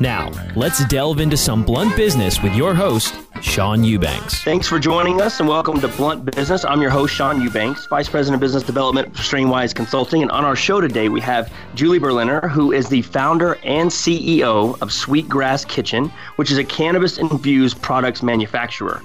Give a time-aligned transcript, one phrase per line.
[0.00, 4.42] Now, let's delve into some blunt business with your host, Sean Eubanks.
[4.42, 6.66] Thanks for joining us and welcome to Blunt Business.
[6.66, 10.20] I'm your host, Sean Eubanks, Vice President of Business Development for Strainwise Consulting.
[10.20, 14.80] And on our show today, we have Julie Berliner, who is the founder and CEO
[14.82, 19.02] of Sweetgrass Kitchen, which is a cannabis infused products manufacturer.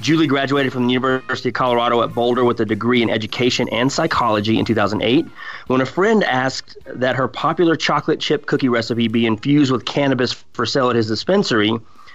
[0.00, 3.90] Julie graduated from the University of Colorado at Boulder with a degree in education and
[3.90, 5.26] psychology in 2008.
[5.68, 10.32] When a friend asked that her popular chocolate chip cookie recipe be infused with cannabis
[10.52, 11.72] for sale at his dispensary,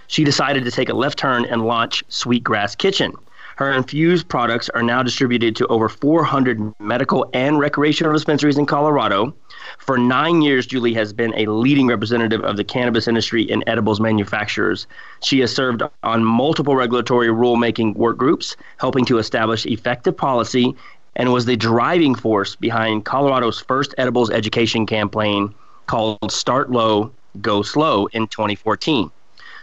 [0.07, 3.13] she decided to take a left turn and launch Sweetgrass Kitchen.
[3.55, 9.33] Her infused products are now distributed to over 400 medical and recreational dispensaries in Colorado.
[9.79, 13.99] For nine years, Julie has been a leading representative of the cannabis industry and edibles
[13.99, 14.85] manufacturers.
[15.23, 20.75] She has served on multiple regulatory rulemaking work groups, helping to establish effective policy,
[21.15, 25.53] and was the driving force behind Colorado's first edibles education campaign
[25.87, 27.11] called Start Low,
[27.41, 29.09] Go Slow in 2014.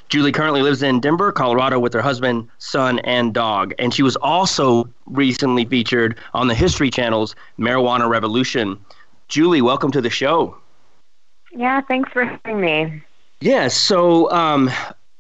[0.09, 3.75] Julie currently lives in Denver, Colorado with her husband, son, and dog.
[3.79, 8.79] And she was also recently featured on the History Channel's Marijuana Revolution.
[9.29, 10.57] Julie, welcome to the show.
[11.53, 13.03] Yeah, thanks for having me.
[13.41, 14.71] Yeah, so um,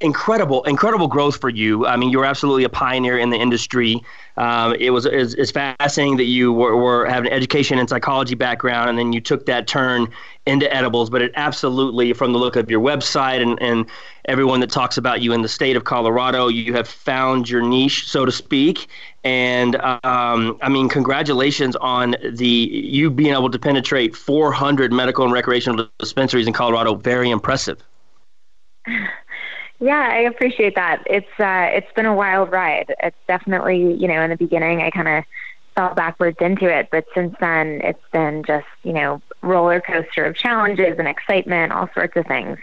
[0.00, 1.86] incredible, incredible growth for you.
[1.86, 4.00] I mean, you were absolutely a pioneer in the industry.
[4.36, 8.34] Um, it was it's, it's, fascinating that you were, were have an education and psychology
[8.34, 10.08] background, and then you took that turn
[10.46, 11.10] into edibles.
[11.10, 13.86] But it absolutely, from the look of your website and and
[14.26, 18.08] everyone that talks about you in the state of Colorado, you have found your niche,
[18.08, 18.88] so to speak.
[19.24, 25.32] And um, I mean, congratulations on the you being able to penetrate 400 medical and
[25.32, 26.94] recreational dispensaries in Colorado.
[26.94, 27.82] Very impressive.
[29.78, 31.02] Yeah, I appreciate that.
[31.06, 32.94] It's uh, it's been a wild ride.
[33.02, 35.24] It's definitely you know in the beginning I kind of
[35.76, 40.34] fell backwards into it, but since then it's been just you know roller coaster of
[40.34, 42.58] challenges and excitement, all sorts of things.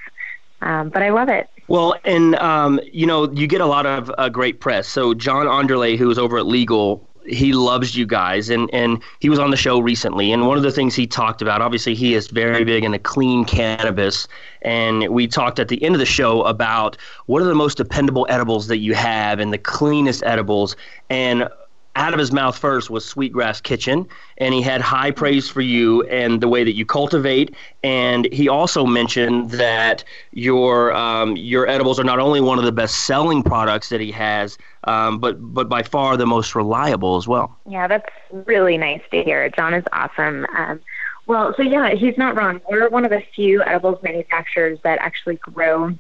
[0.62, 1.50] Um, but I love it.
[1.68, 4.88] Well, and um, you know you get a lot of uh, great press.
[4.88, 9.30] So John Anderle, who is over at Legal, he loves you guys and and he
[9.30, 12.14] was on the show recently and one of the things he talked about obviously he
[12.14, 14.28] is very big into clean cannabis
[14.62, 16.98] and we talked at the end of the show about
[17.28, 20.76] what are the most dependable edibles that you have and the cleanest edibles
[21.10, 21.48] and
[21.96, 26.04] out of his mouth first was Sweetgrass Kitchen, and he had high praise for you
[26.04, 27.56] and the way that you cultivate.
[27.84, 32.72] And he also mentioned that your um, your edibles are not only one of the
[32.72, 37.28] best selling products that he has, um, but but by far the most reliable as
[37.28, 37.56] well.
[37.70, 39.50] Yeah, that's really nice to hear.
[39.50, 40.48] John is awesome.
[40.56, 40.80] Um,
[41.26, 42.60] well, so yeah, he's not wrong.
[42.70, 45.98] We're one of the few edibles manufacturers that actually grow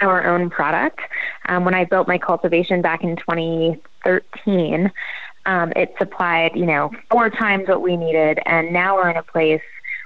[0.00, 1.00] our own product.
[1.46, 4.90] Um, when I built my cultivation back in 2013,
[5.46, 9.22] um, it supplied, you know, four times what we needed, and now we're in a
[9.22, 9.62] place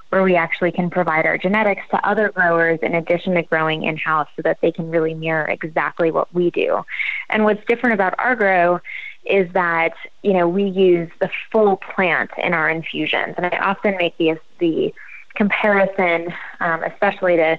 [0.09, 3.95] where we actually can provide our genetics to other growers in addition to growing in
[3.95, 6.83] house so that they can really mirror exactly what we do.
[7.29, 8.79] And what's different about our grow
[9.25, 9.93] is that
[10.23, 14.39] you know we use the full plant in our infusions, and I often make the
[14.59, 14.93] the
[15.35, 17.57] comparison, um, especially to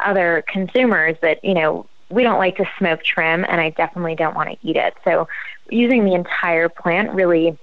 [0.00, 4.34] other consumers, that you know we don't like to smoke trim, and I definitely don't
[4.34, 4.94] want to eat it.
[5.04, 5.28] So
[5.70, 7.58] using the entire plant really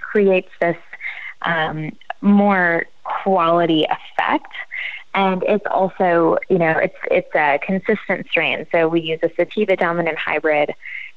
[0.00, 0.76] creates this
[1.42, 4.52] um, more quality effect.
[5.14, 8.66] And it's also, you know, it's it's a consistent strain.
[8.70, 10.74] So we use a sativa dominant hybrid,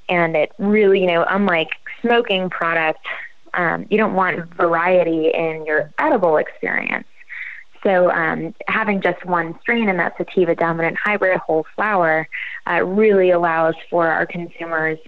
[0.08, 1.72] and it really, you know, unlike
[2.02, 3.06] smoking product,
[3.54, 7.08] um, you don't want variety in your edible experience.
[7.84, 12.28] So um, having just one strain in that sativa dominant hybrid whole flower
[12.68, 15.00] uh, really allows for our consumers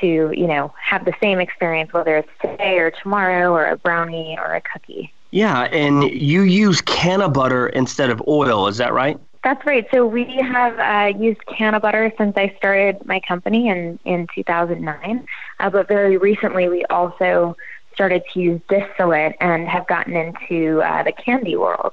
[0.00, 4.36] to, you know, have the same experience whether it's today or tomorrow or a brownie
[4.38, 5.12] or a cookie.
[5.30, 9.18] Yeah, and you use canna butter instead of oil, is that right?
[9.42, 9.86] That's right.
[9.90, 15.26] So we have uh, used canna butter since I started my company in, in 2009.
[15.58, 17.56] Uh, but very recently, we also
[17.94, 21.92] started to use distillate and have gotten into uh, the candy world.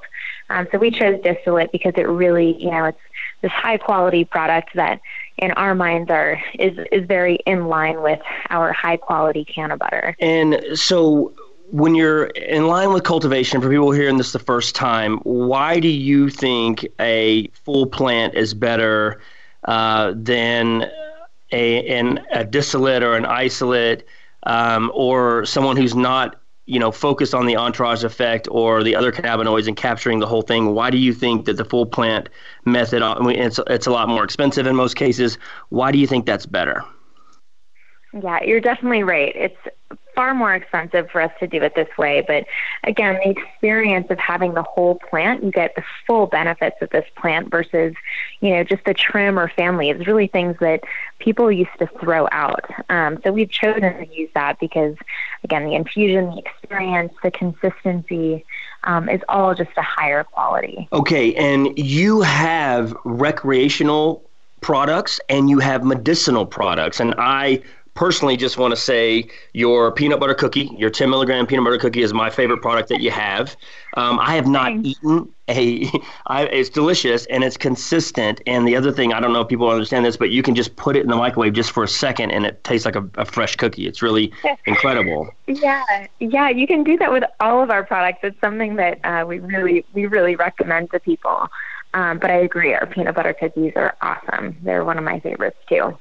[0.50, 3.00] Um, so we chose distillate because it really, you know, it's
[3.40, 5.00] this high quality product that
[5.38, 8.20] in our minds are is is very in line with
[8.50, 10.16] our high quality canna butter.
[10.20, 11.32] And so
[11.70, 15.88] when you're in line with cultivation, for people hearing this the first time, why do
[15.88, 19.20] you think a full plant is better
[19.64, 20.90] uh, than
[21.52, 24.04] a, an, a distillate or an isolate?
[24.44, 29.10] um, or someone who's not you know focused on the entourage effect or the other
[29.10, 32.28] cannabinoids and capturing the whole thing why do you think that the full plant
[32.64, 35.38] method, uh, it's, it's a lot more expensive in most cases.
[35.70, 36.84] Why do you think that's better
[38.12, 39.56] yeah you're definitely right it's
[40.18, 42.24] far more expensive for us to do it this way.
[42.26, 42.44] But
[42.82, 47.04] again, the experience of having the whole plant, you get the full benefits of this
[47.14, 47.94] plant versus,
[48.40, 49.90] you know, just the trim or family.
[49.90, 50.82] It's really things that
[51.20, 52.64] people used to throw out.
[52.88, 54.96] Um, so we've chosen to use that because,
[55.44, 58.44] again, the infusion, the experience, the consistency.
[58.84, 60.88] Um, is all just a higher quality.
[60.92, 64.22] Okay, and you have recreational
[64.60, 67.00] products and you have medicinal products.
[67.00, 67.60] And I
[67.98, 72.00] personally just want to say your peanut butter cookie, your 10 milligram peanut butter cookie
[72.00, 73.56] is my favorite product that you have.
[73.94, 74.88] Um, I have not Thanks.
[74.90, 75.90] eaten a,
[76.28, 78.40] I, it's delicious and it's consistent.
[78.46, 80.76] And the other thing, I don't know if people understand this, but you can just
[80.76, 83.24] put it in the microwave just for a second and it tastes like a, a
[83.24, 83.88] fresh cookie.
[83.88, 84.32] It's really
[84.66, 85.28] incredible.
[85.48, 88.20] Yeah, yeah, you can do that with all of our products.
[88.22, 91.48] It's something that uh, we really, we really recommend to people.
[91.94, 94.56] Um, but I agree, our peanut butter cookies are awesome.
[94.62, 95.98] They're one of my favorites too.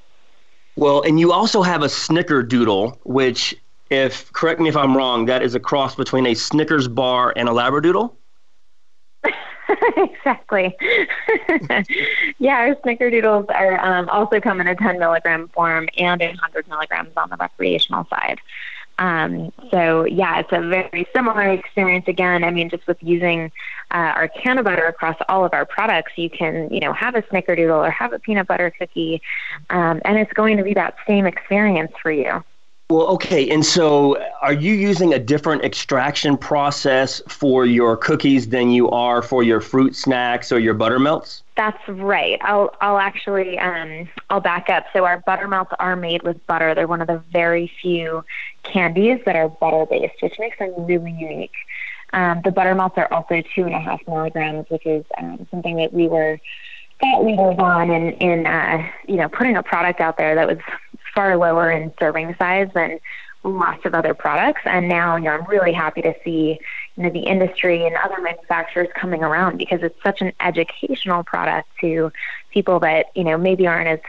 [0.77, 3.56] Well, and you also have a snickerdoodle, which,
[3.89, 7.50] if correct me if I'm wrong, that is a cross between a Snickers bar and
[7.50, 8.13] a Labradoodle.
[9.97, 10.77] exactly.
[12.38, 16.68] yeah, our snickerdoodles are um, also come in a 10 milligram form and in 100
[16.68, 18.39] milligrams on the recreational side.
[18.99, 22.05] Um, so yeah, it's a very similar experience.
[22.07, 23.51] Again, I mean, just with using
[23.91, 27.21] uh, our canna butter across all of our products, you can you know have a
[27.23, 29.21] snickerdoodle or have a peanut butter cookie,
[29.69, 32.44] um, and it's going to be that same experience for you.
[32.89, 33.49] Well, okay.
[33.49, 39.21] And so are you using a different extraction process for your cookies than you are
[39.21, 41.41] for your fruit snacks or your buttermelts?
[41.57, 42.39] That's right.
[42.43, 44.85] I'll I'll actually um, I'll back up.
[44.93, 46.73] So our buttermelts are made with butter.
[46.73, 48.23] They're one of the very few
[48.63, 51.55] candies that are butter based, which makes them really unique.
[52.13, 55.91] Um, the buttermelts are also two and a half milligrams, which is um, something that
[55.91, 56.39] we were
[56.99, 60.57] thought leaders on in in uh, you know putting a product out there that was
[61.18, 63.00] far lower in serving size than
[63.44, 64.62] lots of other products.
[64.66, 66.59] And now, you know, I'm really happy to see,
[66.95, 71.68] you know, the industry and other manufacturers coming around because it's such an educational product
[71.81, 72.12] to
[72.52, 74.00] people that, you know, maybe aren't as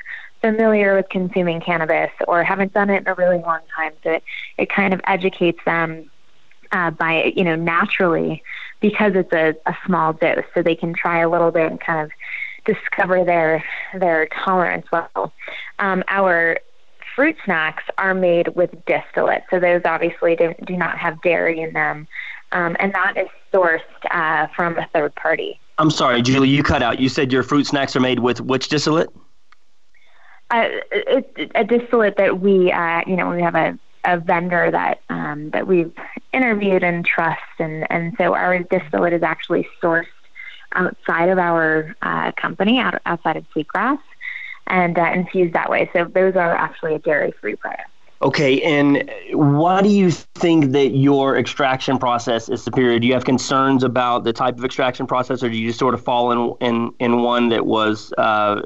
[0.43, 3.93] familiar with consuming cannabis or haven't done it in a really long time.
[4.05, 4.23] So it,
[4.59, 6.11] it kind of educates them
[6.73, 8.43] uh, by, you know, naturally
[8.81, 10.45] because it's a, a small dose.
[10.53, 12.11] So they can try a little bit and kind of
[12.67, 15.33] discover their their tolerance level.
[15.79, 16.59] Um, our
[17.19, 19.43] fruit snacks are made with distillate.
[19.51, 22.07] So those obviously do, do not have dairy in them.
[22.53, 23.81] Um, and that is sourced
[24.13, 25.59] uh, from a third party.
[25.79, 27.01] I'm sorry, Julie, you cut out.
[27.01, 29.09] You said your fruit snacks are made with which distillate?
[30.53, 35.01] Uh, it's a distillate that we, uh, you know, we have a, a vendor that
[35.09, 35.93] um, that we've
[36.33, 40.07] interviewed and trust, and and so our distillate is actually sourced
[40.75, 43.99] outside of our uh, company, out, outside of Sweetgrass,
[44.69, 45.91] and uh, infused that way.
[45.93, 47.91] So those are actually a dairy-free product.
[48.21, 52.99] Okay, and why do you think that your extraction process is superior?
[52.99, 55.95] Do you have concerns about the type of extraction process, or do you just sort
[55.95, 58.63] of fall in in, in one that was, uh,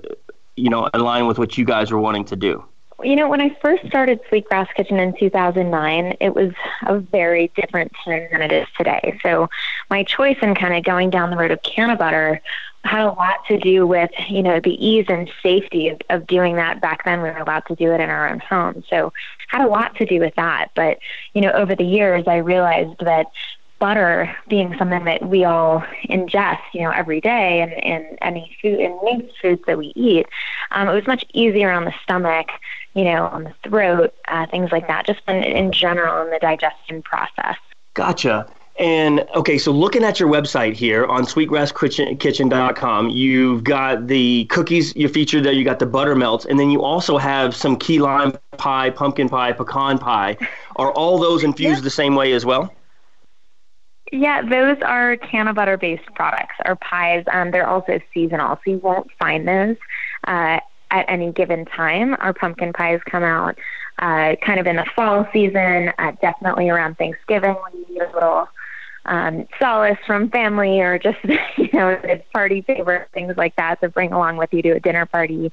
[0.57, 2.65] you know, in line with what you guys were wanting to do?
[3.03, 6.53] You know, when I first started Sweetgrass Kitchen in 2009, it was
[6.87, 9.19] a very different time than it is today.
[9.23, 9.51] So
[9.91, 12.41] my choice in kind of going down the road of Cannabutter
[12.85, 16.57] had a lot to do with, you know, the ease and safety of, of doing
[16.57, 16.81] that.
[16.81, 18.83] Back then, we were allowed to do it in our own home.
[18.89, 19.13] So
[19.49, 20.69] had a lot to do with that.
[20.75, 20.99] But,
[21.35, 23.27] you know, over the years, I realized that
[23.79, 28.79] butter being something that we all ingest, you know, every day, and, and any food
[28.79, 30.27] and meat foods that we eat,
[30.71, 32.47] um, it was much easier on the stomach,
[32.95, 36.39] you know, on the throat, uh, things like that, just in, in general in the
[36.39, 37.57] digestion process.
[37.95, 38.47] Gotcha.
[38.79, 45.09] And okay, so looking at your website here on sweetgrasskitchen.com, you've got the cookies you
[45.09, 48.91] featured there, you got the buttermelts, and then you also have some key lime pie,
[48.91, 50.37] pumpkin pie, pecan pie.
[50.77, 51.85] Are all those infused yeah.
[51.85, 52.75] the same way as well?
[54.11, 56.55] Yeah, those are Cannabutter based products.
[56.65, 59.77] Our pies, um, they're also seasonal, so you won't find those
[60.27, 60.61] uh,
[60.91, 62.17] at any given time.
[62.21, 63.59] Our pumpkin pies come out
[63.99, 68.13] uh, kind of in the fall season, uh, definitely around Thanksgiving when you need a
[68.13, 68.49] little
[69.05, 71.19] um, solace from family or just
[71.57, 72.01] you know
[72.33, 75.53] party favor things like that to bring along with you to a dinner party.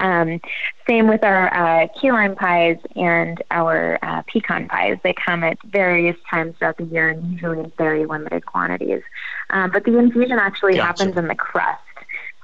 [0.00, 0.40] Um,
[0.88, 4.98] same with our uh, key lime pies and our uh, pecan pies.
[5.02, 9.02] They come at various times throughout the year and usually in very limited quantities.
[9.50, 10.86] Um, but the infusion actually gotcha.
[10.86, 11.80] happens in the crust.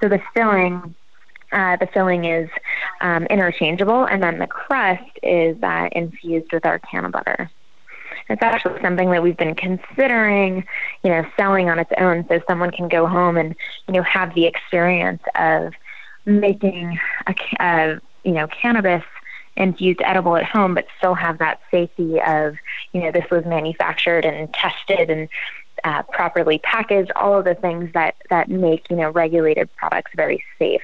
[0.01, 0.95] So the filling
[1.51, 2.49] uh, the filling is
[3.01, 7.49] um, interchangeable, and then the crust is uh, infused with our Cannabutter.
[8.29, 10.65] It's actually something that we've been considering,
[11.03, 13.55] you know, selling on its own, so someone can go home and
[13.87, 15.73] you know have the experience of
[16.25, 19.03] making a, a you know cannabis
[19.57, 22.55] infused edible at home, but still have that safety of
[22.93, 25.29] you know this was manufactured and tested and
[25.83, 30.43] uh, properly packaged, all of the things that that make you know regulated products very
[30.59, 30.81] safe.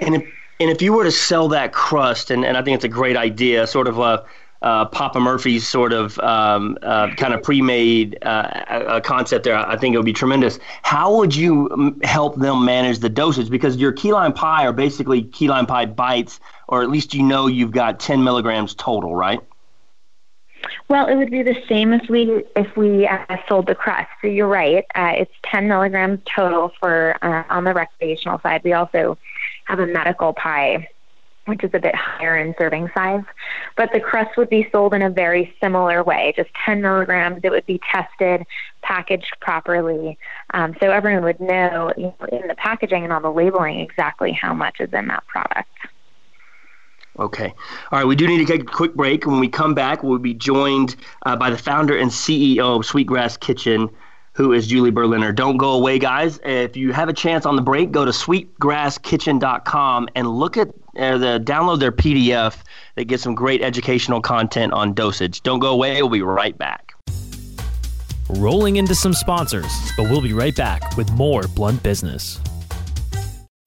[0.00, 0.22] And if,
[0.60, 3.16] and if you were to sell that crust, and, and I think it's a great
[3.16, 4.24] idea, sort of a
[4.62, 9.94] uh, Papa Murphy's sort of um, uh, kind of pre-made uh, concept there, I think
[9.94, 10.58] it would be tremendous.
[10.82, 13.50] How would you help them manage the dosage?
[13.50, 17.22] Because your key lime pie are basically key lime pie bites, or at least you
[17.22, 19.40] know you've got 10 milligrams total, right?
[20.88, 24.10] Well, it would be the same if we if we uh, sold the crust.
[24.20, 24.84] So you're right.
[24.94, 28.62] Uh, it's 10 milligrams total for uh, on the recreational side.
[28.62, 29.16] We also
[29.64, 30.88] have a medical pie
[31.46, 33.24] which is a bit higher in serving size.
[33.76, 37.40] But the crust would be sold in a very similar way, just 10 milligrams.
[37.42, 38.46] It would be tested,
[38.82, 40.18] packaged properly,
[40.54, 44.80] um, so everyone would know, in the packaging and on the labeling exactly how much
[44.80, 45.68] is in that product.
[47.18, 47.52] Okay.
[47.92, 48.06] All right.
[48.06, 49.26] We do need to take a quick break.
[49.26, 53.36] When we come back, we'll be joined uh, by the founder and CEO of Sweetgrass
[53.36, 53.90] Kitchen,
[54.32, 55.32] who is Julie Berliner.
[55.32, 56.38] Don't go away, guys.
[56.44, 61.18] If you have a chance on the break, go to sweetgrasskitchen.com and look at uh,
[61.18, 62.56] the download their PDF.
[62.94, 65.42] They get some great educational content on dosage.
[65.42, 66.02] Don't go away.
[66.02, 66.94] We'll be right back.
[68.30, 72.40] Rolling into some sponsors, but we'll be right back with more blunt business.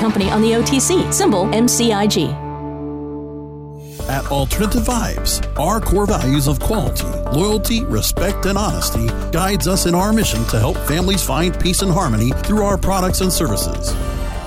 [0.00, 2.50] company on the OTC, symbol MCIG.
[4.08, 7.06] At Alternative Vibes, our core values of quality,
[7.38, 11.92] loyalty, respect, and honesty guides us in our mission to help families find peace and
[11.92, 13.94] harmony through our products and services.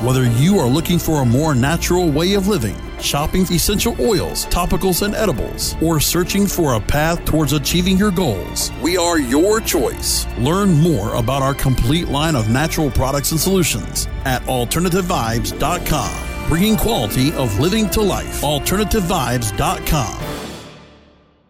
[0.03, 5.01] Whether you are looking for a more natural way of living, shopping essential oils, topicals,
[5.01, 10.27] and edibles, or searching for a path towards achieving your goals, we are your choice.
[10.37, 17.31] Learn more about our complete line of natural products and solutions at AlternativeVibes.com, bringing quality
[17.35, 18.41] of living to life.
[18.41, 20.42] AlternativeVibes.com.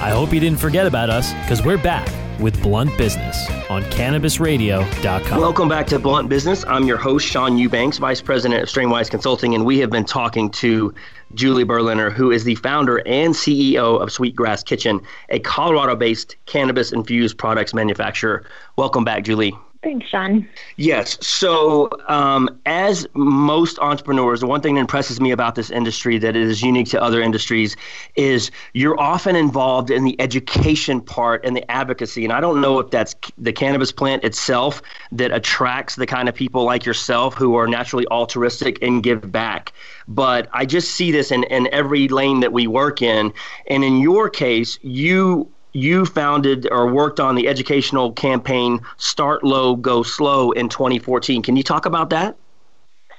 [0.00, 2.08] I hope you didn't forget about us because we're back
[2.40, 5.40] with Blunt Business on CannabisRadio.com.
[5.40, 6.64] Welcome back to Blunt Business.
[6.66, 10.50] I'm your host, Sean Eubanks, Vice President of Strainwise Consulting, and we have been talking
[10.50, 10.94] to
[11.34, 16.92] Julie Berliner, who is the founder and CEO of Sweetgrass Kitchen, a Colorado based cannabis
[16.92, 18.44] infused products manufacturer.
[18.76, 19.54] Welcome back, Julie.
[19.84, 20.48] Thanks, Sean.
[20.76, 21.18] Yes.
[21.20, 26.34] So, um, as most entrepreneurs, the one thing that impresses me about this industry that
[26.34, 27.76] is unique to other industries
[28.16, 32.24] is you're often involved in the education part and the advocacy.
[32.24, 34.80] And I don't know if that's the cannabis plant itself
[35.12, 39.74] that attracts the kind of people like yourself who are naturally altruistic and give back.
[40.08, 43.34] But I just see this in, in every lane that we work in.
[43.68, 49.76] And in your case, you you founded or worked on the educational campaign Start Low,
[49.76, 51.42] Go Slow in 2014.
[51.42, 52.36] Can you talk about that?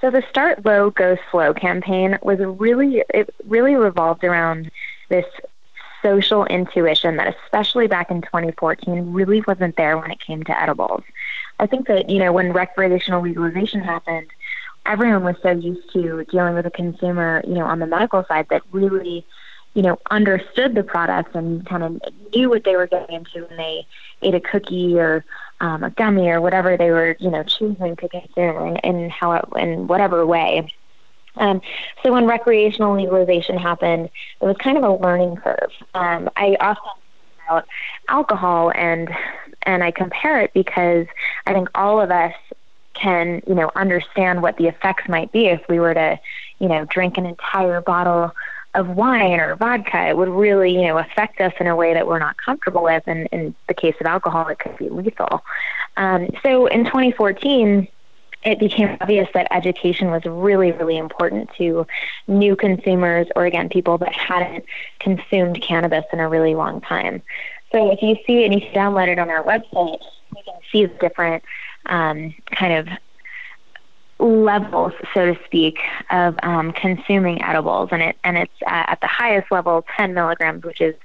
[0.01, 4.71] So the Start Low, Go Slow campaign was really it really revolved around
[5.09, 5.25] this
[6.01, 11.03] social intuition that especially back in 2014 really wasn't there when it came to edibles.
[11.59, 14.27] I think that, you know, when recreational legalization happened,
[14.85, 18.47] everyone was so used to dealing with a consumer, you know, on the medical side
[18.50, 19.25] that really
[19.75, 22.01] you know, understood the products and kind of
[22.34, 23.86] knew what they were getting into when they
[24.22, 25.24] ate a cookie or
[25.60, 29.46] um, a gummy or whatever they were, you know, choosing to consume in how it,
[29.58, 30.74] in whatever way.
[31.36, 31.62] Um,
[32.01, 34.10] so when recreational legalization happened,
[34.41, 35.72] it was kind of a learning curve.
[35.94, 37.65] Um, I often think about
[38.08, 39.13] alcohol and
[39.63, 41.08] and I compare it because
[41.48, 42.34] I think all of us
[42.94, 46.20] can, you know, understand what the effects might be if we were to,
[46.60, 48.32] you know, drink an entire bottle
[48.75, 52.08] of wine or vodka, it would really, you know, affect us in a way that
[52.08, 53.03] we're not comfortable with.
[53.08, 55.44] And in the case of alcohol, it could be lethal.
[55.98, 57.88] Um, so in 2014,
[58.44, 61.88] it became obvious that education was really, really important to
[62.27, 64.65] new consumers or, again, people that hadn't
[65.00, 67.24] consumed cannabis in a really long time.
[67.72, 70.00] So if you see and you download it on our website,
[70.36, 71.44] you can see the different
[71.88, 72.88] um, kind of
[74.19, 75.79] levels, so to speak,
[76.10, 80.63] of um, consuming edibles, and it and it's uh, at the highest level, 10 milligrams,
[80.63, 80.96] which is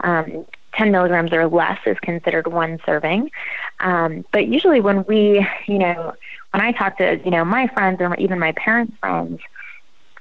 [0.00, 3.30] um, 10 milligrams or less is considered one serving.
[3.80, 6.14] Um, but usually, when we, you know,
[6.52, 9.40] when I talk to you know my friends or even my parents' friends,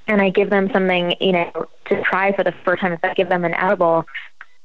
[0.08, 3.14] and I give them something, you know, to try for the first time, if I
[3.14, 4.06] give them an edible,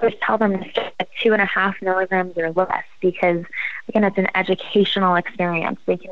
[0.00, 3.44] always tell them to start at two and a half milligrams or less because
[3.88, 5.80] again, it's an educational experience.
[5.86, 6.10] They can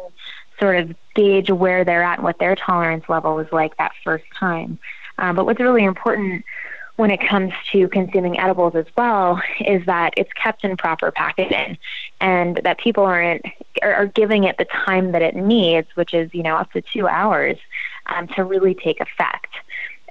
[0.63, 4.25] sort of gauge where they're at and what their tolerance level was like that first
[4.39, 4.79] time.
[5.19, 6.45] Um, but what's really important
[6.97, 11.77] when it comes to consuming edibles as well is that it's kept in proper packaging
[12.21, 13.45] and that people aren't
[13.83, 17.09] are, giving it the time that it needs, which is you know up to two
[17.09, 17.59] hours,
[18.07, 19.53] um, to really take effect.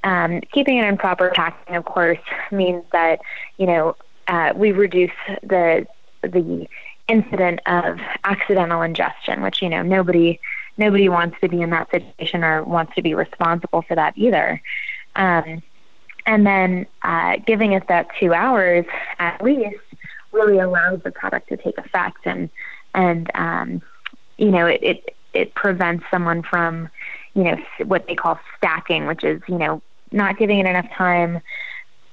[0.03, 2.19] Um, keeping it in proper packaging, of course,
[2.51, 3.21] means that
[3.57, 3.95] you know
[4.27, 5.11] uh, we reduce
[5.43, 5.87] the
[6.23, 6.67] the
[7.11, 10.39] incident of accidental ingestion, which you know nobody
[10.77, 14.61] nobody wants to be in that situation or wants to be responsible for that either.
[15.15, 15.61] Um,
[16.25, 18.85] and then uh, giving it that two hours
[19.19, 19.79] at least
[20.31, 22.49] really allows the product to take effect and
[22.93, 23.81] and um,
[24.37, 26.89] you know it, it it prevents someone from
[27.33, 31.41] you know what they call stacking, which is you know not giving it enough time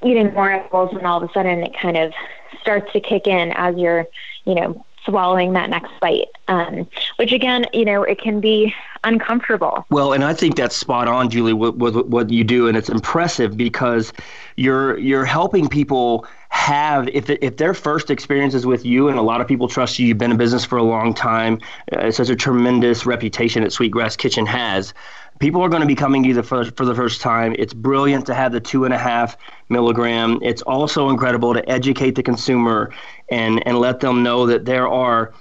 [0.04, 2.12] eating more apples and all of a sudden it kind of
[2.60, 4.06] starts to kick in as you're
[4.44, 9.86] you know swallowing that next bite, um, which again, you know, it can be uncomfortable.
[9.90, 12.88] Well, and I think that's spot on, Julie, with, with what you do, and it's
[12.88, 14.12] impressive because
[14.56, 19.40] you're you're helping people have if if their first experiences with you, and a lot
[19.40, 21.58] of people trust you, you've been in business for a long time,
[21.92, 24.92] uh, such a tremendous reputation that Sweetgrass Kitchen has
[25.38, 27.54] people are going to be coming to you the first, for the first time.
[27.58, 29.36] It's brilliant to have the two and a half
[29.68, 30.38] milligram.
[30.42, 32.92] It's also incredible to educate the consumer
[33.30, 35.32] and, and let them know that there are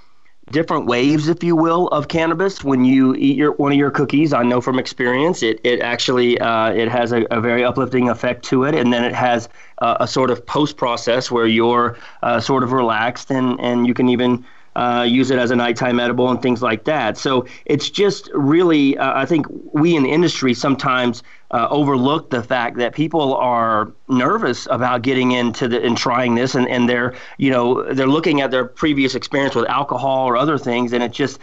[0.50, 2.64] different waves, if you will, of cannabis.
[2.64, 6.38] When you eat your one of your cookies, I know from experience, it it actually
[6.38, 9.48] uh, it has a, a, very uplifting effect to it, and then it has
[9.78, 13.94] uh, a sort of post process where you're uh, sort of relaxed and and you
[13.94, 14.44] can even
[14.78, 17.18] uh, use it as a nighttime edible and things like that.
[17.18, 22.44] So it's just really, uh, I think we in the industry sometimes uh, overlook the
[22.44, 27.14] fact that people are nervous about getting into the and trying this, and, and they're
[27.38, 31.10] you know they're looking at their previous experience with alcohol or other things, and it
[31.10, 31.40] just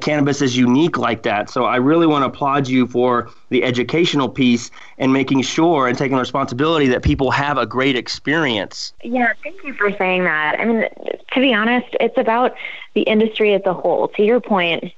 [0.00, 1.50] cannabis is unique like that.
[1.50, 5.96] So I really want to applaud you for the educational piece and making sure and
[5.96, 8.92] taking responsibility that people have a great experience.
[9.02, 10.58] Yeah, thank you for saying that.
[10.58, 10.84] I mean,
[11.32, 12.54] to be honest, it's about
[12.94, 14.08] the industry as a whole.
[14.08, 14.92] To your point,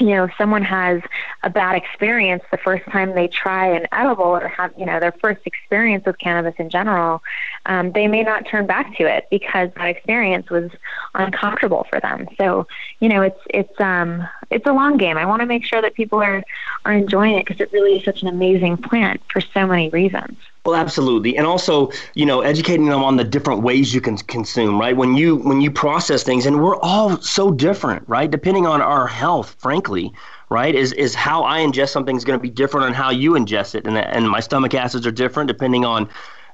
[0.00, 1.02] you know, if someone has
[1.42, 5.12] a bad experience the first time they try an edible or have, you know, their
[5.12, 7.22] first experience with cannabis in general,
[7.66, 10.70] um, they may not turn back to it because that experience was
[11.14, 12.26] uncomfortable for them.
[12.38, 12.66] So,
[13.00, 15.16] you know, it's it's um it's a long game.
[15.16, 16.42] I want to make sure that people are
[16.84, 20.36] are enjoying it because it really is such an amazing plant for so many reasons.
[20.66, 24.78] Well, absolutely, and also, you know, educating them on the different ways you can consume.
[24.78, 28.30] Right when you when you process things, and we're all so different, right?
[28.30, 30.12] Depending on our health, frankly,
[30.50, 30.74] right?
[30.74, 33.74] Is is how I ingest something is going to be different on how you ingest
[33.74, 36.08] it, and and my stomach acids are different depending on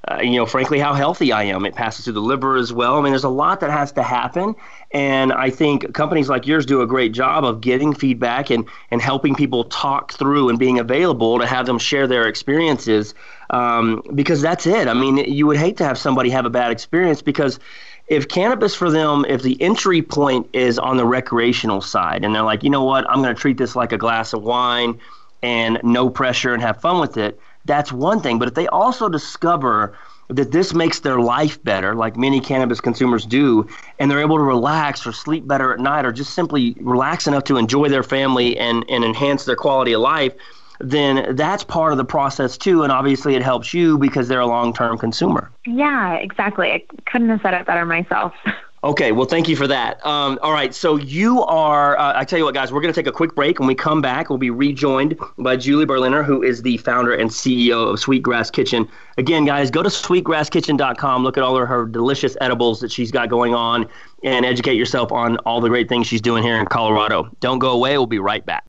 [0.09, 1.65] uh, you know, frankly, how healthy I am.
[1.65, 2.97] It passes through the liver as well.
[2.97, 4.55] I mean, there's a lot that has to happen.
[4.91, 9.01] And I think companies like yours do a great job of getting feedback and, and
[9.01, 13.13] helping people talk through and being available to have them share their experiences
[13.49, 14.87] um, because that's it.
[14.87, 17.59] I mean, you would hate to have somebody have a bad experience because
[18.07, 22.43] if cannabis for them, if the entry point is on the recreational side and they're
[22.43, 24.99] like, you know what, I'm going to treat this like a glass of wine
[25.43, 28.39] and no pressure and have fun with it that's one thing.
[28.39, 29.95] But if they also discover
[30.29, 33.67] that this makes their life better, like many cannabis consumers do,
[33.99, 37.45] and they're able to relax or sleep better at night or just simply relax enough
[37.45, 40.33] to enjoy their family and, and enhance their quality of life,
[40.79, 42.83] then that's part of the process too.
[42.83, 45.49] And obviously, it helps you because they're a long term consumer.
[45.65, 46.71] Yeah, exactly.
[46.71, 48.33] I couldn't have said it better myself.
[48.83, 50.05] Okay, well, thank you for that.
[50.05, 52.99] Um, all right, so you are, uh, I tell you what, guys, we're going to
[52.99, 53.57] take a quick break.
[53.57, 57.29] When we come back, we'll be rejoined by Julie Berliner, who is the founder and
[57.29, 58.87] CEO of Sweetgrass Kitchen.
[59.17, 63.29] Again, guys, go to sweetgrasskitchen.com, look at all of her delicious edibles that she's got
[63.29, 63.89] going on,
[64.23, 67.31] and educate yourself on all the great things she's doing here in Colorado.
[67.39, 68.63] Don't go away, we'll be right back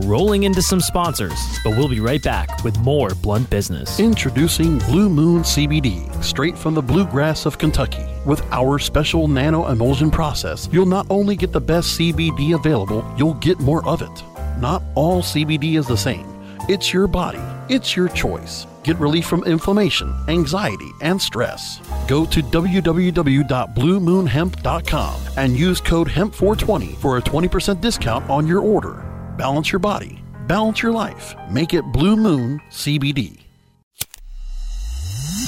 [0.00, 3.98] rolling into some sponsors, but we'll be right back with more Blunt Business.
[3.98, 8.06] Introducing Blue Moon CBD, straight from the bluegrass of Kentucky.
[8.26, 13.34] With our special nano emulsion process, you'll not only get the best CBD available, you'll
[13.34, 14.24] get more of it.
[14.58, 16.26] Not all CBD is the same.
[16.68, 18.66] It's your body, it's your choice.
[18.82, 21.80] Get relief from inflammation, anxiety, and stress.
[22.08, 29.09] Go to www.bluemoonhemp.com and use code HEMP420 for a 20% discount on your order.
[29.40, 31.34] Balance your body, balance your life.
[31.50, 33.38] Make it Blue Moon CBD.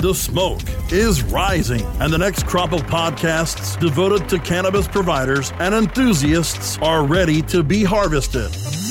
[0.00, 5.74] The smoke is rising, and the next crop of podcasts devoted to cannabis providers and
[5.74, 8.50] enthusiasts are ready to be harvested.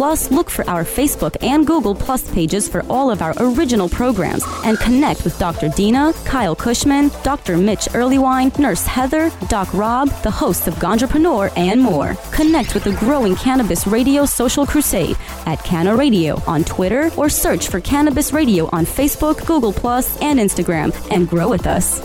[0.00, 4.42] Plus, look for our Facebook and Google Plus pages for all of our original programs
[4.64, 5.68] and connect with Dr.
[5.68, 7.58] Dina, Kyle Cushman, Dr.
[7.58, 12.14] Mitch Earleywine, Nurse Heather, Doc Rob, the hosts of Ganjapreneur, and more.
[12.32, 17.68] Connect with the growing Cannabis Radio social crusade at Canna Radio on Twitter or search
[17.68, 22.00] for Cannabis Radio on Facebook, Google Plus, and Instagram and grow with us.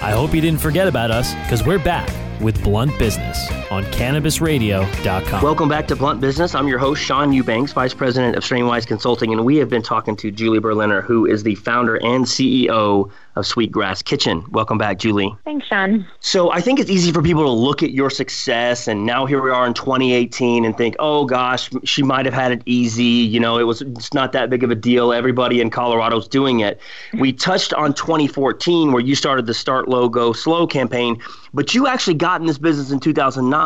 [0.00, 2.08] I hope you didn't forget about us because we're back
[2.40, 5.42] with Blunt Business on CannabisRadio.com.
[5.42, 6.56] Welcome back to Blunt Business.
[6.56, 10.16] I'm your host, Sean Eubanks, Vice President of Strainwise Consulting, and we have been talking
[10.16, 14.44] to Julie Berliner, who is the founder and CEO of Sweetgrass Kitchen.
[14.50, 15.32] Welcome back, Julie.
[15.44, 16.04] Thanks, Sean.
[16.18, 19.40] So I think it's easy for people to look at your success, and now here
[19.40, 23.04] we are in 2018, and think, oh gosh, she might have had it easy.
[23.04, 25.12] You know, it was it's not that big of a deal.
[25.12, 26.80] Everybody in Colorado's doing it.
[27.20, 31.22] We touched on 2014, where you started the Start Low Go Slow campaign,
[31.54, 33.59] but you actually got in this business in 2009.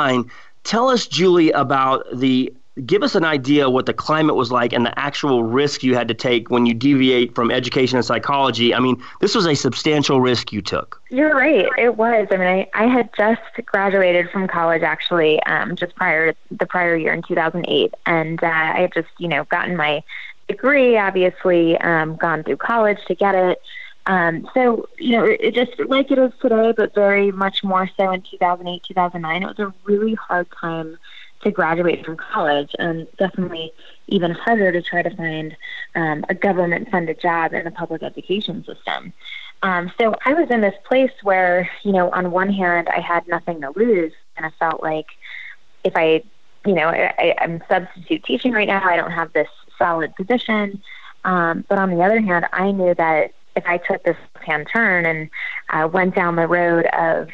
[0.64, 2.52] Tell us, Julie, about the
[2.84, 6.08] give us an idea what the climate was like and the actual risk you had
[6.08, 8.74] to take when you deviate from education and psychology.
[8.74, 11.00] I mean, this was a substantial risk you took.
[11.08, 11.68] You're right.
[11.78, 12.26] It was.
[12.30, 16.96] I mean, I, I had just graduated from college actually, um, just prior the prior
[16.96, 20.02] year in 2008, and uh, I had just you know gotten my
[20.48, 23.60] degree, obviously, um, gone through college to get it.
[24.06, 27.88] Um, so, you know, it, it just like it is today, but very much more
[27.96, 29.42] so in 2008, 2009.
[29.42, 30.98] It was a really hard time
[31.42, 33.72] to graduate from college, and definitely
[34.08, 35.56] even harder to try to find
[35.94, 39.12] um, a government funded job in the public education system.
[39.62, 43.26] Um, so I was in this place where, you know, on one hand, I had
[43.26, 45.06] nothing to lose, and I felt like
[45.84, 46.22] if I,
[46.66, 50.82] you know, I, I'm substitute teaching right now, I don't have this solid position.
[51.24, 55.06] Um, but on the other hand, I knew that if I took this hand turn
[55.06, 55.30] and
[55.70, 57.28] uh, went down the road of,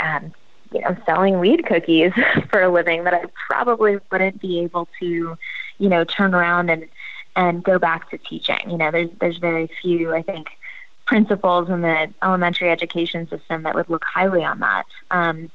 [0.00, 0.32] um,
[0.72, 2.12] you know, selling weed cookies
[2.50, 5.36] for a living, that I probably wouldn't be able to,
[5.78, 6.86] you know, turn around and
[7.36, 8.58] and go back to teaching.
[8.68, 10.48] You know, there's there's very few, I think,
[11.06, 14.86] principals in the elementary education system that would look highly on that.
[15.10, 15.50] Um,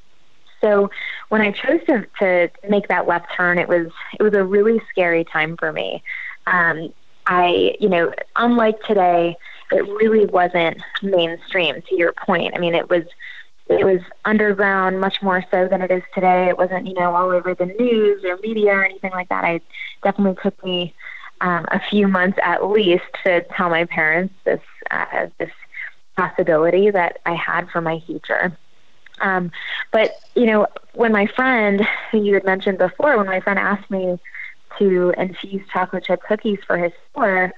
[0.61, 0.89] so
[1.29, 3.87] when I chose to, to make that left turn, it was
[4.19, 6.03] it was a really scary time for me.
[6.47, 6.93] Um,
[7.27, 9.37] I, you know, unlike today,
[9.71, 11.81] it really wasn't mainstream.
[11.81, 13.03] To your point, I mean, it was
[13.67, 16.49] it was underground much more so than it is today.
[16.49, 19.43] It wasn't, you know, all over the news or media or anything like that.
[19.43, 19.59] I
[20.03, 20.93] definitely took me
[21.41, 25.51] um, a few months at least to tell my parents this uh, this
[26.15, 28.55] possibility that I had for my future.
[29.19, 29.51] Um,
[29.91, 33.89] but you know, when my friend, who you had mentioned before, when my friend asked
[33.89, 34.19] me
[34.77, 37.51] to infuse chocolate chip cookies for his store,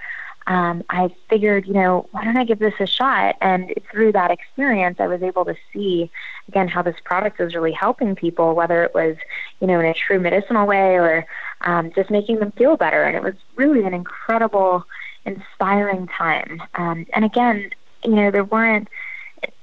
[0.48, 3.36] um, I figured, you know, why don't I give this a shot?
[3.42, 6.10] And through that experience, I was able to see
[6.48, 9.18] again how this product was really helping people, whether it was,
[9.60, 11.26] you know, in a true medicinal way or
[11.62, 13.04] um, just making them feel better.
[13.04, 14.86] And it was really an incredible,
[15.26, 16.64] inspiring time.
[16.76, 17.72] Um, and again,
[18.04, 18.88] you know, there weren't,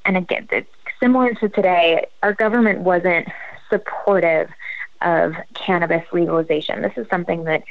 [0.05, 0.49] and again,
[1.01, 3.29] similar to today, our government wasn't
[3.71, 4.51] supportive
[5.01, 6.83] of cannabis legalization.
[6.83, 7.63] This is something that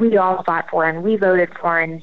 [0.00, 2.02] we all fought for and we voted for and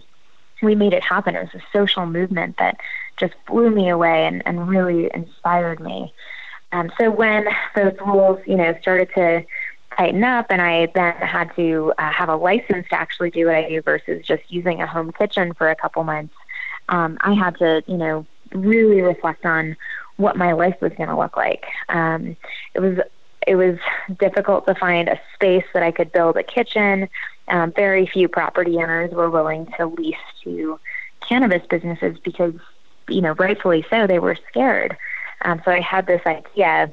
[0.62, 1.36] we made it happen.
[1.36, 2.78] It was a social movement that
[3.18, 6.14] just blew me away and, and really inspired me.
[6.72, 9.46] Um, so when those rules, you know, started to
[9.98, 13.56] tighten up, and I then had to uh, have a license to actually do what
[13.56, 16.34] I do versus just using a home kitchen for a couple months,
[16.90, 19.76] um, I had to, you know, really reflect on
[20.18, 21.66] what my life was going to look like.
[21.90, 22.36] Um,
[22.74, 23.00] it was
[23.48, 23.78] it was
[24.20, 27.08] difficult to find a space that I could build a kitchen
[27.48, 30.80] um, very few property owners were willing to lease to
[31.22, 32.54] cannabis businesses because,
[33.08, 34.98] you know, rightfully so, they were scared.
[35.42, 36.92] Um, so I had this idea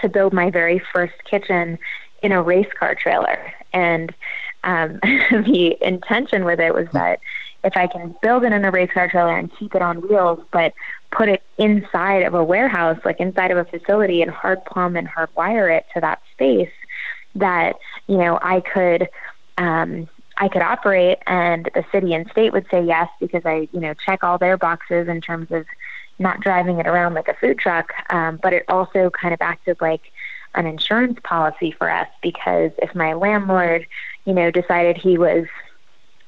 [0.00, 1.78] to build my very first kitchen
[2.22, 3.52] in a race car trailer.
[3.72, 4.14] And
[4.64, 7.20] um, the intention with it was that
[7.64, 10.40] if I can build it in a race car trailer and keep it on wheels,
[10.52, 10.72] but
[11.10, 15.08] put it inside of a warehouse, like inside of a facility, and hard plumb and
[15.08, 16.70] hardwire it to that space,
[17.34, 19.08] that you know I could
[19.58, 23.80] um, I could operate, and the city and state would say yes because I, you
[23.80, 25.66] know, check all their boxes in terms of
[26.18, 27.92] not driving it around like a food truck.
[28.10, 30.12] Um, but it also kind of acted like
[30.54, 33.86] an insurance policy for us because if my landlord,
[34.24, 35.46] you know, decided he was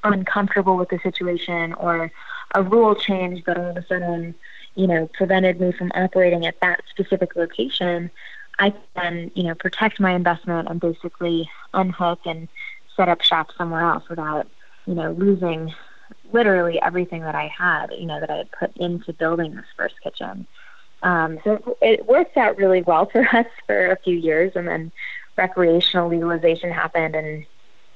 [0.04, 2.10] uncomfortable with the situation or
[2.54, 4.34] a rule change that all of a sudden,
[4.74, 8.10] you know, prevented me from operating at that specific location,
[8.58, 12.48] I can, you know, protect my investment and basically unhook and
[12.98, 14.46] set up shop somewhere else without,
[14.84, 15.72] you know, losing
[16.32, 19.94] literally everything that I had, you know, that I had put into building this first
[20.02, 20.46] kitchen.
[21.02, 24.92] Um, so it worked out really well for us for a few years, and then
[25.36, 27.46] recreational legalization happened, and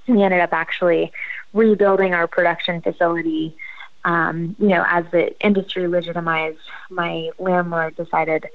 [0.07, 1.13] we ended up actually
[1.53, 3.57] rebuilding our production facility.
[4.05, 6.59] Um, you know, as the industry legitimized,
[6.91, 8.47] my landlord decided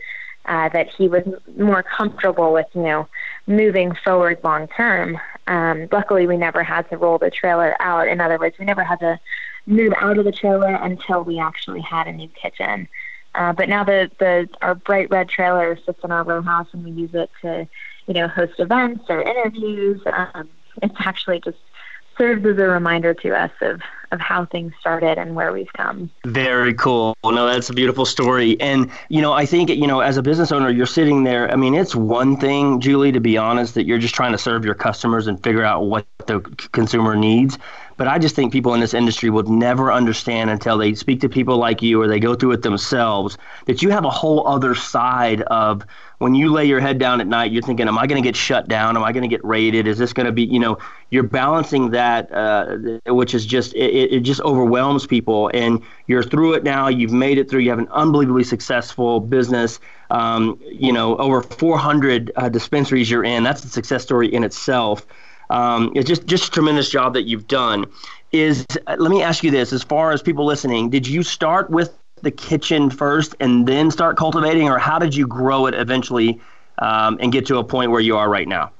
[0.45, 1.23] uh, that he was
[1.57, 3.07] more comfortable with, you know,
[3.47, 5.19] moving forward long term.
[5.47, 8.07] Um, luckily, we never had to roll the trailer out.
[8.07, 9.19] In other words, we never had to
[9.65, 12.87] move out of the trailer until we actually had a new kitchen.
[13.35, 16.83] Uh, but now the, the our bright red trailer sits in our row house, and
[16.83, 17.67] we use it to,
[18.07, 20.01] you know, host events or interviews.
[20.05, 20.49] Um,
[20.81, 21.57] it's actually just
[22.17, 26.09] serves as a reminder to us of of how things started and where we've come.
[26.25, 27.13] Very cool.
[27.25, 28.59] No, that's a beautiful story.
[28.61, 31.51] And you know, I think you know, as a business owner, you're sitting there.
[31.51, 34.63] I mean, it's one thing, Julie, to be honest, that you're just trying to serve
[34.63, 36.39] your customers and figure out what the
[36.71, 37.57] consumer needs.
[37.97, 41.29] But I just think people in this industry would never understand until they speak to
[41.29, 44.75] people like you or they go through it themselves that you have a whole other
[44.75, 45.83] side of
[46.19, 48.35] when you lay your head down at night, you're thinking, am I going to get
[48.35, 48.97] shut down?
[48.97, 49.85] Am I going to get raided?
[49.85, 50.77] Is this going to be, you know,
[51.11, 52.77] you're balancing that, uh,
[53.13, 55.51] which is just, it, it just overwhelms people.
[55.53, 56.87] And you're through it now.
[56.87, 57.59] You've made it through.
[57.59, 59.79] You have an unbelievably successful business.
[60.09, 63.43] Um, you know, over 400 uh, dispensaries you're in.
[63.43, 65.05] That's a success story in itself.
[65.49, 67.85] Um, it's just, just a tremendous job that you've done.
[68.31, 71.97] Is let me ask you this: as far as people listening, did you start with
[72.21, 76.41] the kitchen first and then start cultivating, or how did you grow it eventually
[76.79, 78.71] um, and get to a point where you are right now?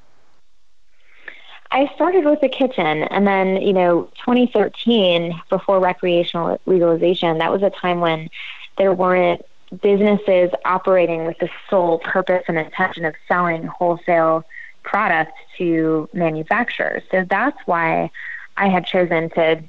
[1.72, 7.62] I started with the kitchen, and then you know, 2013, before recreational legalization, that was
[7.62, 8.30] a time when
[8.78, 9.46] there weren't
[9.82, 14.46] businesses operating with the sole purpose and intention of selling wholesale
[14.88, 17.04] products to manufacturers.
[17.12, 18.10] So that's why
[18.56, 19.62] I had chosen to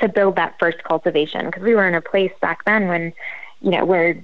[0.00, 3.12] to build that first cultivation because we were in a place back then when,
[3.60, 4.16] you know, where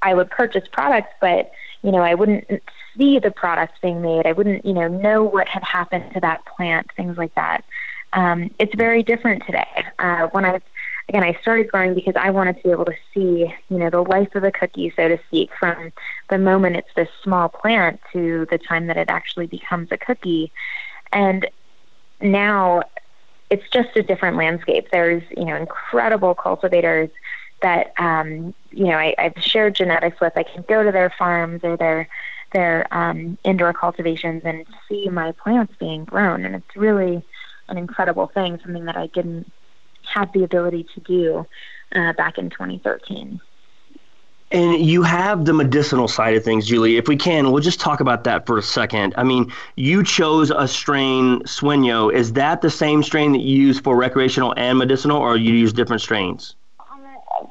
[0.00, 2.44] I would purchase products, but you know, I wouldn't
[2.96, 4.26] see the products being made.
[4.26, 7.64] I wouldn't, you know, know what had happened to that plant, things like that.
[8.12, 9.84] Um, it's very different today.
[9.98, 10.60] Uh, when I
[11.10, 14.00] again, I started growing because I wanted to be able to see, you know, the
[14.00, 15.92] life of the cookie, so to speak, from
[16.28, 20.52] the moment it's this small plant to the time that it actually becomes a cookie.
[21.12, 21.50] And
[22.20, 22.84] now
[23.50, 24.86] it's just a different landscape.
[24.92, 27.10] There's, you know, incredible cultivators
[27.60, 30.34] that, um, you know, I, I've shared genetics with.
[30.36, 32.08] I can go to their farms or their
[32.52, 37.24] their um, indoor cultivations and see my plants being grown, and it's really
[37.68, 38.60] an incredible thing.
[38.62, 39.50] Something that I didn't
[40.12, 41.46] have the ability to do
[41.94, 43.40] uh, back in 2013.
[44.52, 46.96] And you have the medicinal side of things, Julie.
[46.96, 49.14] If we can, we'll just talk about that for a second.
[49.16, 52.12] I mean, you chose a strain, Sueño.
[52.12, 55.72] Is that the same strain that you use for recreational and medicinal, or you use
[55.72, 56.56] different strains?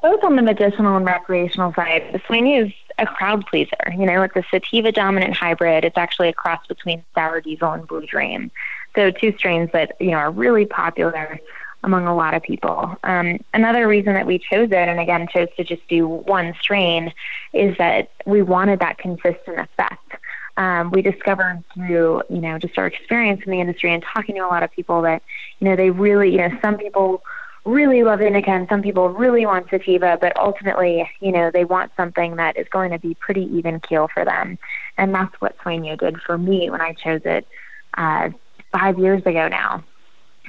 [0.02, 3.94] both on the medicinal and recreational side, the is a crowd pleaser.
[3.98, 5.86] You know, it's a sativa dominant hybrid.
[5.86, 8.52] It's actually a cross between sour diesel and blue dream.
[8.96, 11.40] So two strains that, you know, are really popular
[11.84, 12.96] among a lot of people.
[13.04, 17.14] Um, another reason that we chose it, and again chose to just do one strain,
[17.54, 20.16] is that we wanted that consistent effect.
[20.58, 24.42] Um, we discovered through, you know, just our experience in the industry and talking to
[24.42, 25.24] a lot of people that,
[25.60, 27.24] you know, they really, you know, some people
[27.66, 31.92] really love indica and some people really want sativa, but ultimately, you know, they want
[31.96, 34.58] something that is going to be pretty even keel for them.
[34.98, 37.48] And that's what Sueño did for me when I chose it
[37.96, 38.30] uh,
[38.72, 39.84] five years ago now.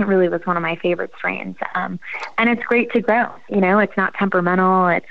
[0.01, 1.57] It really was one of my favorite strains.
[1.75, 2.01] Um,
[2.39, 3.31] and it's great to grow.
[3.49, 4.89] You know, it's not temperamental.
[4.89, 5.07] It's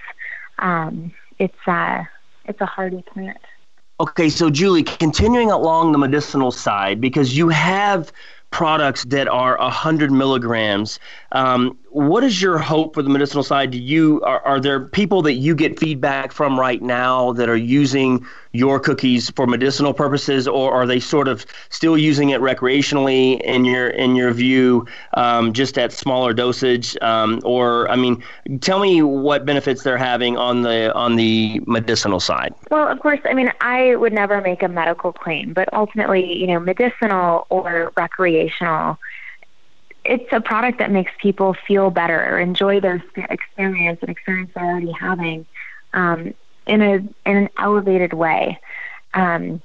[0.58, 2.04] um, it's uh,
[2.46, 3.38] it's a hardy plant.
[4.02, 8.12] Okay, so Julie, continuing along the medicinal side, because you have
[8.52, 11.00] products that are 100 milligrams.
[11.32, 13.72] Um, what is your hope for the medicinal side?
[13.72, 17.58] Do you are, are there people that you get feedback from right now that are
[17.58, 23.40] using your cookies for medicinal purposes, or are they sort of still using it recreationally
[23.42, 26.98] in your in your view, um, just at smaller dosage?
[27.02, 28.24] Um, or I mean,
[28.62, 32.54] tell me what benefits they're having on the on the medicinal side.
[32.72, 36.48] Well, of course, I mean I would never make a medical claim, but ultimately, you
[36.48, 38.98] know, medicinal or recreational
[40.06, 44.66] it's a product that makes people feel better or enjoy their experience and experience they're
[44.66, 45.46] already having
[45.94, 46.34] um,
[46.66, 48.60] in a in an elevated way.
[49.14, 49.62] Um,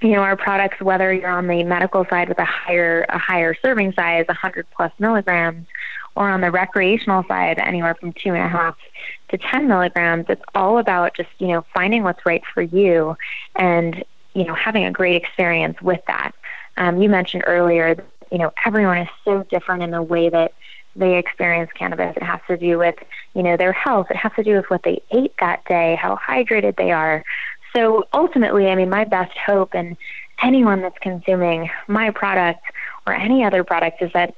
[0.00, 3.54] you know, our products, whether you're on the medical side with a higher a higher
[3.54, 5.66] serving size, 100 plus milligrams,
[6.14, 8.76] or on the recreational side, anywhere from two and a half
[9.28, 13.16] to 10 milligrams, it's all about just you know finding what's right for you
[13.54, 16.32] and you know having a great experience with that.
[16.76, 17.96] Um, you mentioned earlier,
[18.30, 20.52] you know, everyone is so different in the way that
[20.94, 22.16] they experience cannabis.
[22.16, 22.96] It has to do with,
[23.34, 24.06] you know, their health.
[24.10, 27.22] It has to do with what they ate that day, how hydrated they are.
[27.74, 29.96] So ultimately, I mean, my best hope and
[30.42, 32.60] anyone that's consuming my product
[33.06, 34.34] or any other product is that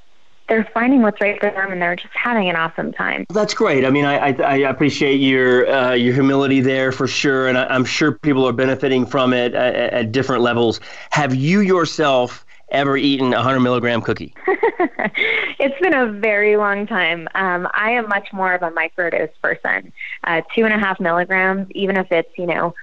[0.48, 3.26] they're finding what's right for them and they're just having an awesome time.
[3.28, 3.84] That's great.
[3.84, 7.74] I mean, I, I, I appreciate your uh, your humility there for sure, and I,
[7.74, 10.80] am sure people are benefiting from it at, at different levels.
[11.10, 14.34] Have you yourself ever eaten a 100 milligram cookie?
[14.46, 17.28] it's been a very long time.
[17.34, 19.92] Um, I am much more of a microdose person.
[20.24, 22.74] Uh, two and a half milligrams, even if it's, you know,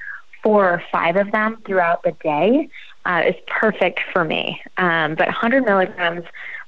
[0.43, 2.69] four or five of them throughout the day,
[3.05, 4.61] uh, is perfect for me.
[4.77, 6.25] Um, but 100 milligrams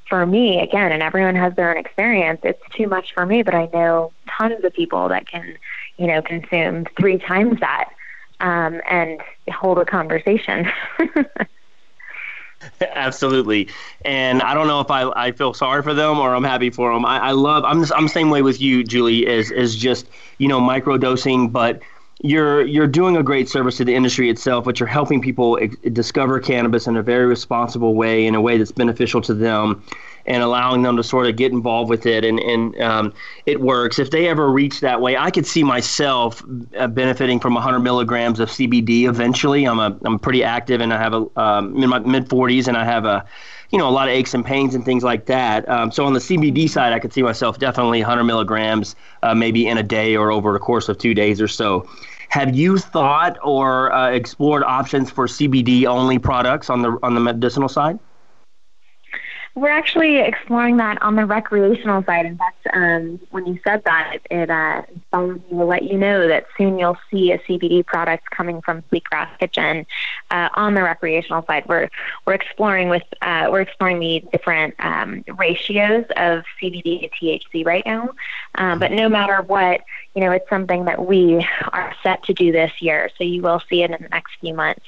[0.09, 3.53] for me, again, and everyone has their own experience, it's too much for me, but
[3.53, 5.57] I know tons of people that can,
[5.97, 7.89] you know, consume three times that
[8.39, 9.19] um, and
[9.51, 10.71] hold a conversation.
[12.81, 13.69] Absolutely,
[14.03, 16.91] and I don't know if I, I feel sorry for them or I'm happy for
[16.91, 17.05] them.
[17.05, 19.27] I, I love I'm I'm the same way with you, Julie.
[19.27, 21.81] Is is just you know micro dosing, but
[22.21, 25.75] you're you're doing a great service to the industry itself, but you're helping people ex-
[25.93, 29.83] discover cannabis in a very responsible way, in a way that's beneficial to them,
[30.25, 33.13] and allowing them to sort of get involved with it, and and um,
[33.45, 33.99] it works.
[33.99, 36.43] If they ever reach that way, I could see myself
[36.77, 39.65] uh, benefiting from 100 milligrams of CBD eventually.
[39.65, 42.75] I'm a I'm pretty active, and I have a um, in my mid 40s, and
[42.75, 43.25] I have a
[43.69, 45.67] you know, a lot of aches and pains and things like that.
[45.67, 49.67] Um, so on the CBD side, I could see myself definitely 100 milligrams, uh, maybe
[49.67, 51.87] in a day or over the course of two days or so.
[52.29, 57.21] Have you thought or uh, explored options for CBD only products on the on the
[57.21, 57.99] medicinal side?
[59.57, 62.27] We're actually exploring that on the recreational side.
[62.27, 66.27] In fact, um, when you said that, it uh, inspired me to let you know
[66.27, 69.87] that soon you'll see a CBD product coming from Sweetgrass Kitchen
[70.29, 71.63] uh, on the recreational side.
[71.67, 71.89] We're
[72.27, 77.83] we're exploring with uh, we're exploring the different um, ratios of CBD to THC right
[77.83, 78.11] now.
[78.55, 79.81] Um, but no matter what,
[80.15, 83.09] you know, it's something that we are set to do this year.
[83.17, 84.85] So you will see it in the next few months.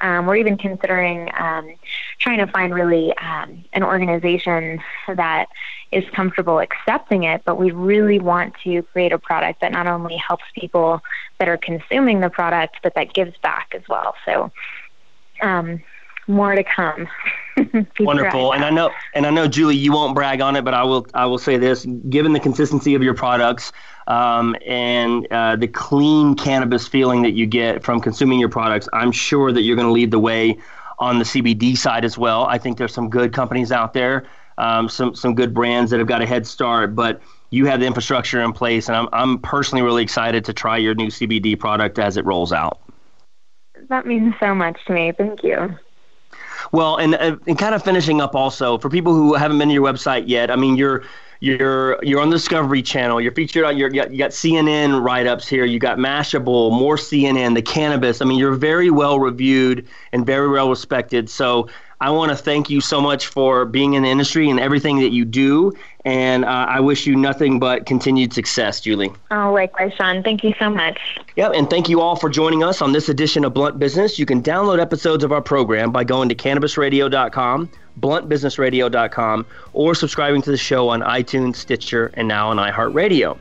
[0.00, 1.74] Um, we're even considering um,
[2.18, 5.46] trying to find really um, an organization that
[5.92, 10.16] is comfortable accepting it, but we really want to create a product that not only
[10.16, 11.00] helps people
[11.38, 14.14] that are consuming the product, but that gives back as well.
[14.24, 14.50] So,
[15.40, 15.82] um,
[16.26, 17.08] more to come.
[18.00, 20.82] Wonderful, and I know, and I know, Julie, you won't brag on it, but I
[20.82, 21.06] will.
[21.14, 23.72] I will say this: given the consistency of your products
[24.08, 29.12] um, and uh, the clean cannabis feeling that you get from consuming your products, I'm
[29.12, 30.58] sure that you're going to lead the way
[30.98, 32.44] on the CBD side as well.
[32.44, 34.26] I think there's some good companies out there,
[34.58, 37.20] um, some some good brands that have got a head start, but
[37.50, 40.94] you have the infrastructure in place, and I'm I'm personally really excited to try your
[40.94, 42.80] new CBD product as it rolls out.
[43.88, 45.12] That means so much to me.
[45.12, 45.76] Thank you.
[46.72, 49.74] Well, and uh, and kind of finishing up also for people who haven't been to
[49.74, 50.50] your website yet.
[50.50, 51.04] I mean, you're
[51.40, 53.20] you're you're on the Discovery Channel.
[53.20, 55.64] You're featured on your you got, CNN write ups here.
[55.64, 58.22] You got Mashable, more CNN, the Cannabist.
[58.22, 61.28] I mean, you're very well reviewed and very well respected.
[61.28, 61.68] So
[62.00, 65.10] I want to thank you so much for being in the industry and everything that
[65.10, 65.72] you do.
[66.04, 69.12] And uh, I wish you nothing but continued success, Julie.
[69.30, 70.22] Oh, likewise, Sean.
[70.22, 70.98] Thank you so much.
[71.36, 74.18] Yep, and thank you all for joining us on this edition of Blunt Business.
[74.18, 77.70] You can download episodes of our program by going to cannabisradio.com,
[78.00, 83.38] bluntbusinessradio.com, or subscribing to the show on iTunes, Stitcher, and now on iHeartRadio.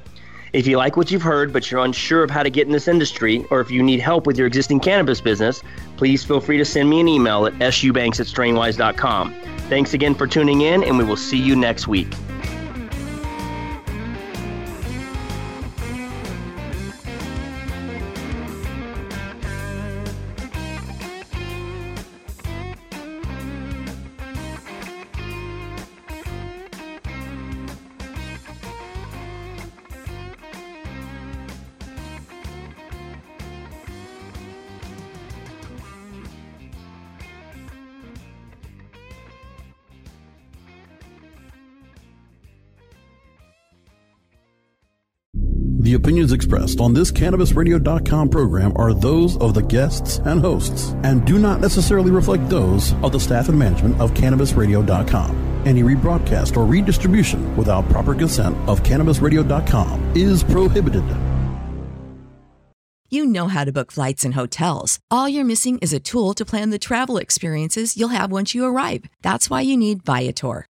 [0.54, 2.88] If you like what you've heard, but you're unsure of how to get in this
[2.88, 5.64] industry, or if you need help with your existing cannabis business,
[5.98, 9.34] please feel free to send me an email at subanks at strainwise.com.
[9.68, 12.14] Thanks again for tuning in, and we will see you next week.
[45.94, 51.24] The opinions expressed on this CannabisRadio.com program are those of the guests and hosts and
[51.24, 55.62] do not necessarily reflect those of the staff and management of CannabisRadio.com.
[55.68, 61.04] Any rebroadcast or redistribution without proper consent of CannabisRadio.com is prohibited.
[63.12, 64.98] You know how to book flights and hotels.
[65.12, 68.66] All you're missing is a tool to plan the travel experiences you'll have once you
[68.66, 69.06] arrive.
[69.22, 70.66] That's why you need Viator.